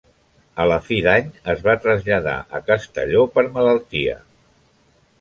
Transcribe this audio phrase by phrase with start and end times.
[0.63, 4.21] A la fi d'any es va traslladar a Castelló, per malaltia.